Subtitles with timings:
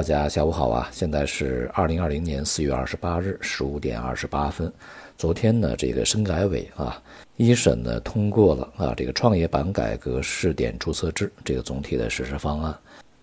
[0.00, 0.88] 大家下午好啊！
[0.90, 4.72] 现在是二零二零年四月二十八日十五点二十八分。
[5.18, 7.02] 昨天呢，这个深改委啊
[7.36, 12.74] 一审呢通过了啊这个创业板改革试点注册制这个总体的实施方案。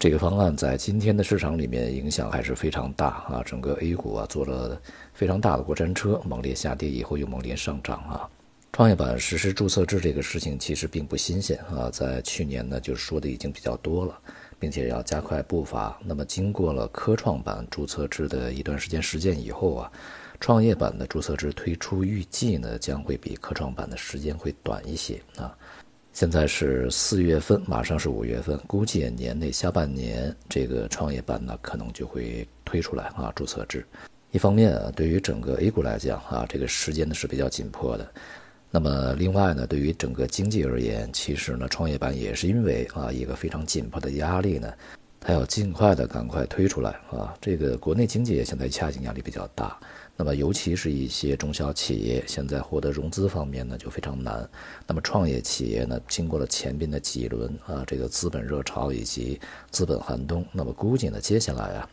[0.00, 4.76] 这个方案在今天的市场里面影响还是非常大啊，整个 A 股啊做了
[5.12, 8.28] 非常大的过山车，猛烈下跌以后又猛烈上涨啊。
[8.72, 14.18] 创业板实施注册制这个事情其实并不新鲜啊，在去年呢就说的已经比较多了。
[14.64, 15.94] 并且要加快步伐。
[16.02, 19.92] 那么，经过了科创板注册制的一段时间实践以后啊，
[20.40, 25.54] 创业板的注册制推出预计呢将会比科创板的时间会短一些啊。
[26.14, 33.84] 现在是四月份，马上是五月份，估计年内下半年这个创业板呢可能就会推出来啊注册制。
[34.30, 38.10] 一方面啊，对于整个 A 股来讲啊，这个时间呢是比较紧迫的。
[38.74, 44.74] 那么，另外呢，对于整个经济而言，其实呢，创业板也是因为啊一个非常紧迫的压力呢，
[45.20, 47.32] 它要尽快的赶快推出来啊。
[47.40, 49.78] 这个国内经济现在下行压力比较大，
[50.16, 54.50] 那么尤其是一些中小企业现在获得融资方面呢就非常难。
[54.88, 61.88] 那么创业企业呢，经过了前边的几轮啊这个资本热潮以及资本寒冬，那么估计呢接下来啊，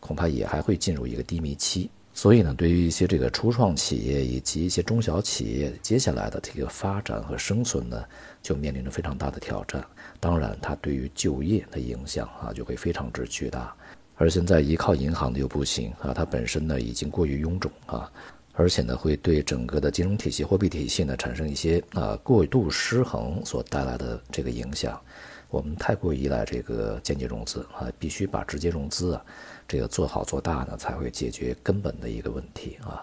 [0.00, 1.90] 恐怕也还会进入一个低迷期。
[2.14, 8.04] 所以呢，对于一些这个初创企业以及一些中小企业，接下来的这个发展和生存呢，
[8.42, 9.82] 就面临着非常大的挑战。
[10.20, 13.74] 当然，它对于就业的影响啊，就会非常之巨大。
[14.16, 18.12] 而现在依靠银行的又不行啊，它本身呢已经过于臃肿啊，
[18.52, 25.00] 而且呢会对整个的金融体系、货币体系呢产生一些啊过度失衡所带来的这个影响。
[25.48, 29.24] 我们太过依赖这个间接融资啊，必须把直接融资啊，
[29.72, 33.02] 这个做好做大呢，才会解决根本的一个问题啊。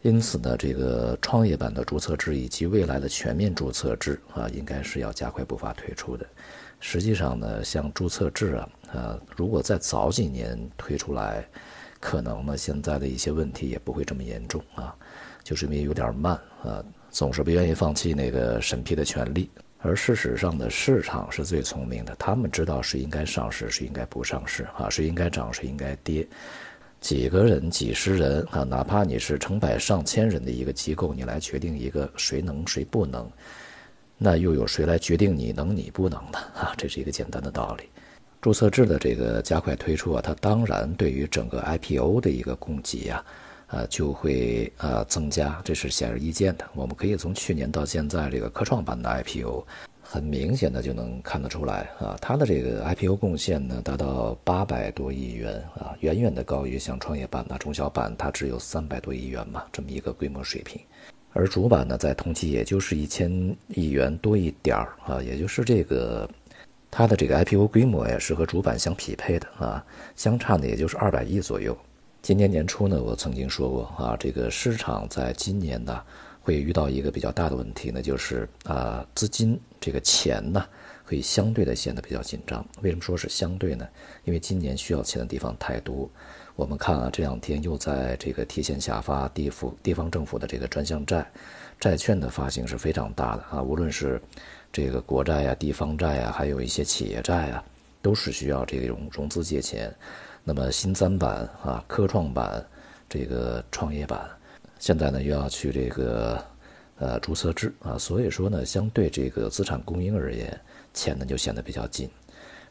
[0.00, 6.26] 因此呢，这个创业板的注册制以及未来的全面注册制啊，应该是要加快步伐推出的。
[6.80, 11.46] 实际上呢，像注册制啊，呃，如果再早几年推出来，
[12.00, 14.92] 可能呢，现在的一些问题也不会这么严重啊，
[15.44, 19.48] 就是因为有点慢啊，总是不愿意放弃那个审批的权利。
[19.82, 26.26] 而事实上的，市场是最聪明的，他们知道谁应该上市，谁应该不上市啊，谁应该涨，谁应该跌。
[27.00, 33.28] 几个人、几十人啊，哪怕你是成百上千人的一个机构，你来决定一个谁能谁不能，
[34.16, 36.38] 那又有谁来决定你能你不能呢？
[36.54, 37.88] 啊，这是一个简单的道理。
[38.40, 43.24] 注册制的这个加快推出啊，它当然对于整个 IPO 的一个供给啊。
[43.72, 46.64] 啊，就会呃增加，这是显而易见的。
[46.74, 49.64] 我们可以从去年到现在，这个科创板的 IPO，
[50.02, 60.78] 很明显的就能看得出来啊，它的这个 IPO 贡献呢达到八百多亿元啊，远远的高于像创业板呐、中小板，它只有三百多亿元嘛，这么一个规模水平。
[61.32, 66.28] 而主板呢，在同期也就是一千亿元多一点儿啊，也就是这个
[66.90, 69.82] 它的这个 IPO 规模呀，是和主板相匹配的啊，
[70.14, 71.74] 相差呢也就是二百亿左右。
[72.22, 76.00] 今年年初呢，我曾经说过啊，这个市场在今年呢
[76.40, 80.64] 会遇到一个比较大的问题呢，就是啊资金这个钱呢
[81.04, 82.64] 会相对的显得比较紧张。
[82.80, 83.84] 为什么说是相对呢？
[84.22, 86.08] 因为今年需要钱的地方太多。
[86.54, 91.28] 我们看啊，这两天又在这个提前下发地府地方政府的这个专项债，
[91.80, 94.22] 债券的发行是非常大的啊，无论是
[94.72, 97.64] 这个国债呀、地方债呀，还有一些企业债啊，
[98.00, 99.92] 都是需要这种融资借钱。
[100.44, 102.64] 那么新三板啊，科创板，
[103.08, 104.28] 这个创业板，
[104.80, 106.44] 现在呢又要去这个
[106.98, 110.60] 呃注册制啊，所以说呢，相对这个资产供应而言，
[110.92, 112.10] 钱呢就显得比较紧。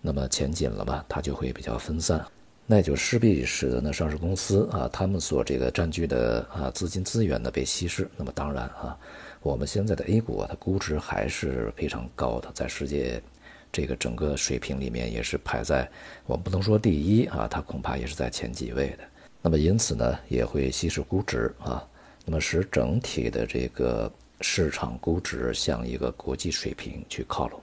[0.00, 2.24] 那么钱紧了吧，它就会比较分散，
[2.64, 8.08] 那就势必使得呢上市公司啊，他们所这个占据的啊资金资源呢被稀释。
[8.16, 8.96] 那么当然啊，
[9.42, 13.22] 我们现在的 A 股啊，它估值还是非常高的，在世界。
[13.70, 15.88] 这个整个水平里面也是排在
[16.26, 18.98] 我们不能说第一啊，它恐怕也是在前几位的。
[19.40, 21.86] 那么因此呢，也会稀释估值啊，
[22.24, 27.60] 那么使整体的这个市场估值向一个国际水平去靠拢。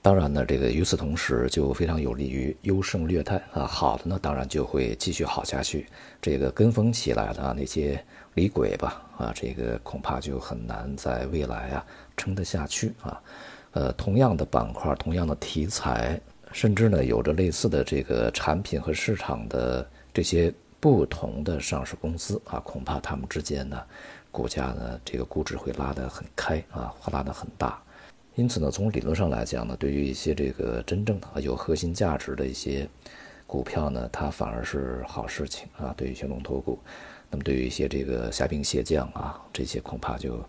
[0.00, 5.86] 当然呢，这个与此同时就非常有利于优胜劣汰啊，好的呢当然就会继续好下去。
[6.22, 8.02] 这个跟风起来的那些
[8.34, 11.86] 李鬼吧啊，这个恐怕就很难在未来啊
[12.16, 13.20] 撑得下去啊。
[13.72, 16.18] 呃，同样的板块，同样的题材，
[16.52, 23.78] 甚至呢有着类似的这个产品和市场的这些不同的上市公司啊，恐怕他们之间呢，
[24.32, 27.80] 股价呢这个估值会拉得很开啊，会拉得很大。
[28.36, 32.88] 因此呢，从理论上来讲呢，对于一些这个真正的有核心价值的一些
[33.46, 35.92] 股票呢，它反而是好事情啊。
[35.94, 36.78] 对于一些龙头股，
[37.30, 40.42] 那么对于一些这个虾兵蟹将啊，这些恐怕就。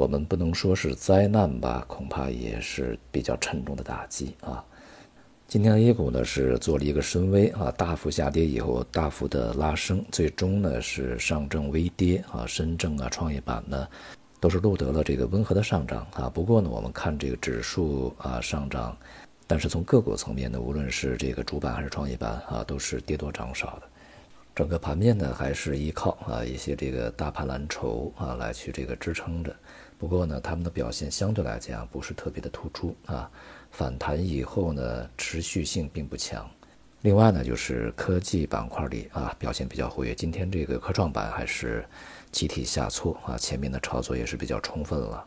[0.00, 4.64] 我们不能说是灾难吧，恐怕也是比较沉重的打击啊。
[5.46, 13.86] 今天 A 股呢是做了一个深 V 啊，大幅下跌以后大幅的拉升，最终呢是上证微跌啊，深证啊、创业板呢
[14.40, 16.30] 都是录得了这个温和的上涨啊。
[16.30, 18.96] 不过呢，我们看这个指数啊上涨，
[19.46, 23.82] 但是从个股层面呢，无论是这个主板还是创业板啊，都是跌多涨少的。
[24.54, 29.54] 整个盘面呢还是依靠啊一些这个大盘蓝筹啊来去这个支撑着。
[30.00, 33.30] 不过呢，他们的表现相对来讲不是特别的突出啊。
[33.70, 36.48] 反弹以后呢，持续性并不强。
[37.02, 40.14] 另外呢，就是科技板块里啊表现比较活跃。
[40.14, 41.84] 今天这个科创板还是
[42.32, 45.22] 集体下挫啊，前面的炒作也是比较充分了。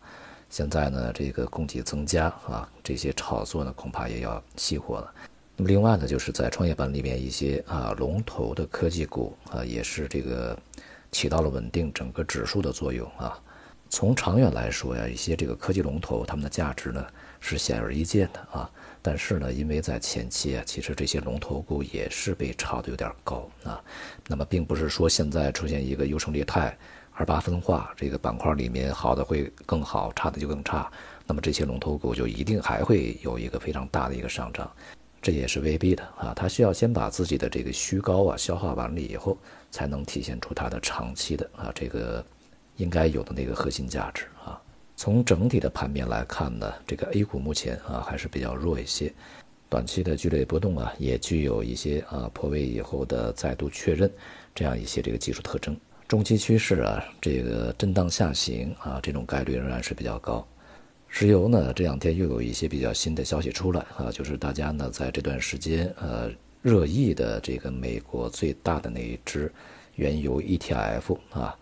[0.49, 5.13] 现在呢，这个供给增加啊，这些炒作呢恐怕也要熄火了。
[5.55, 10.57] 那么另外呢，就是在创业板里面一些啊龙头的科技股啊，也是这个
[11.11, 13.39] 起到了稳定整个指数的作用啊。
[13.93, 17.05] 从长远来说呀，一些这个科技龙头他们的价值呢。
[17.39, 18.67] 是显而易见的啊，
[19.01, 23.79] 但是呢，因为在前期啊，其实这些龙头股也是被炒得有点高啊。
[24.27, 26.75] 那么，并不是说现在出现一个优胜劣汰、
[27.11, 30.89] 二八分化，这个板块里面好的会更好，差的就更差。
[31.27, 34.71] 那么这些龙头股就一定还会有一个非常大的一个上涨，
[35.21, 36.33] 这也是未必的啊。
[36.33, 39.37] 它需要先把自己的这个虚高啊消化完了以后，
[39.69, 42.25] 才能体现出它的长期的啊这个
[42.77, 44.59] 应该有的那个核心价值啊。
[44.95, 49.11] 从整体的盘面来看呢，这个 A 股目前啊还是比较弱一些，
[49.67, 54.09] 短期的剧烈波动啊也具有一些啊破位以后的再度确认
[54.53, 55.75] 这样一些这个技术特征。
[56.07, 60.47] 中期趋势啊这个震荡下行啊这种概率仍然是比较高。
[61.07, 66.29] 石油呢这两天又有一些比较新的消息出来啊，就是大家呢在这段时间呃
[66.61, 69.51] 热议的这个美国最大的那一只
[69.95, 71.57] 原油 ETF 啊。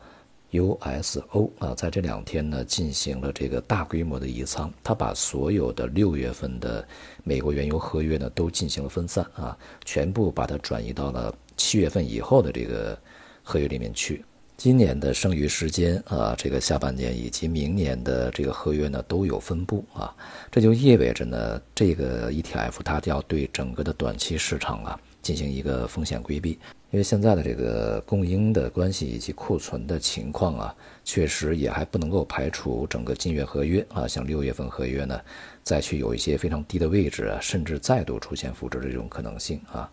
[0.51, 6.85] USO 啊，在这两天呢，进行了这个大规模的移仓，他把所有的六月份的
[7.23, 12.97] 美国原油合约呢，都进行了分散啊，全部把它转移到了七月份以后的这个
[13.41, 14.23] 合约里面去。
[14.57, 20.13] 今年的剩余时间啊，这个下半年以及明年的这个合约呢，都有分布啊，
[20.51, 26.59] 这就意味着呢，这个 ETF 它要对整个的短期市场啊，进行一个风险规避。
[26.91, 35.19] 因为现在的这个供应的关系以及库存的情况啊，确实也还不能够排除整个近月合约啊，像六月份合约呢，
[35.63, 39.89] 再去有一些非常低的位置啊，甚至再度出现复制的这种可能性啊。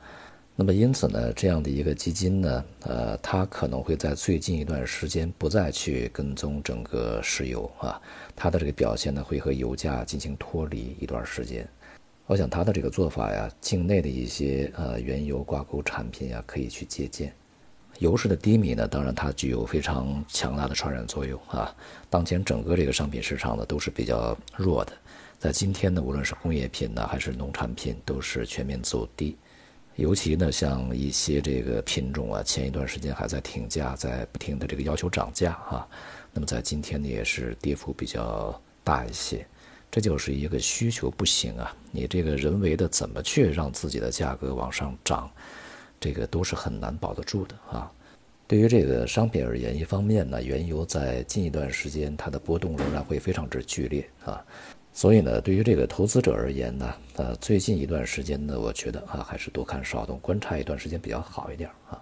[0.57, 8.01] 那么因此呢，这样的一个基金呢，呃，它可能会在最近一段时间不再去跟踪整个石油啊，
[8.35, 11.65] 它的这个表现呢，会和油价进行脱离一段时间。
[12.29, 17.33] 我想他的这个做法呀，境内的一些呃原油挂钩产品呀，可以去借鉴。
[18.01, 21.75] 油市的低迷呢，当然它具有非常强大的传染作用啊。
[22.11, 24.93] 当前整个这个商品市场呢，都是比较弱的。
[25.39, 29.35] 在今天呢，无论是工业品呢，还是农产品，都是全面走低。
[29.97, 35.89] 尤其呢，像一些这个品种啊，前一段时间还在挺价，在不停的这个要求涨价啊。
[36.35, 39.47] 那么在今天呢，也是跌幅比较大一些。
[39.91, 41.75] 这就是一个需求不行啊！
[41.91, 45.31] 你这个人为的怎么去让自己的价格往上涨，
[45.99, 47.91] 这个都是很难保得住的啊。
[48.47, 54.45] 对于这个商品而言，一方面呢，原油在近一段时间它的波动仍然会非常之剧烈啊，
[54.93, 62.01] 所以呢，对于这个投资者而言呢，呃，最近一段时间呢，我觉得啊，还是多看少动，观察一段时间比较好一点啊。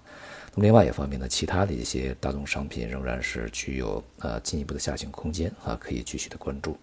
[0.55, 6.77] 那么另外一方面呢，其他的一些大宗商品仍然是具有呃进一步的下行空间啊，可以继续的关注。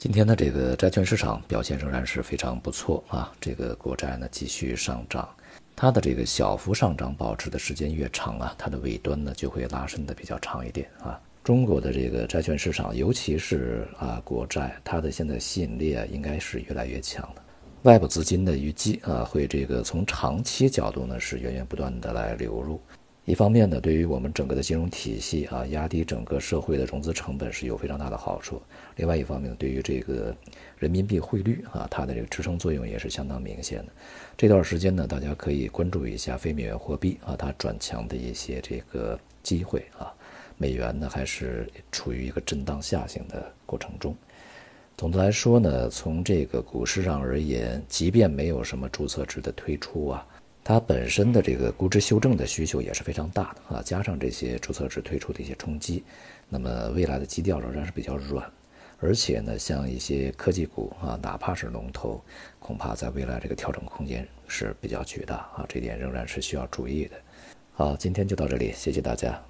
[0.00, 5.28] 今天的这个债券市场表现仍然是非常不错啊，这个国债呢继续上涨，
[5.76, 11.20] 它的这个小幅上涨保持的时间越长啊，它的尾端呢就会拉伸的比较长一点啊。
[11.44, 17.42] 中国的这个债券市场，尤其是啊国债，它的现在吸引力啊应该是越来越强的，
[17.82, 22.80] 外部资金的预计啊会这个从长期角度呢是源源不断的来流入。
[23.30, 28.60] 一方面呢，对于我们整个的金融体系啊，压低整个社会的融资成本是有非常大的好处。
[28.96, 30.34] 另外一方面，对于这个
[30.76, 33.92] 人民币汇率啊，它的这个支撑作用也是相当明显的。
[34.36, 40.12] 这段时间呢，大家可以关注一下非美元货币啊，它转强的一些这个机会啊。
[40.58, 44.12] 美元呢，还是处于一个震荡下行的过程中。
[44.96, 50.26] 总的来说呢，从这个股市上而言，即便没有什么注册制的推出啊。
[50.70, 56.04] 它本身的这个估值修正的需求也是非常大的啊，加上这些注册制推出的一些冲击，
[56.48, 58.48] 那么未来的基调仍然是比较软，
[59.00, 62.22] 而且呢，像一些科技股啊，哪怕是龙头，
[62.60, 67.16] 恐怕在未来这个调整空间是比较巨大啊，这点仍然是需要注意的。
[67.72, 69.49] 好，今天就到这里，谢谢大家。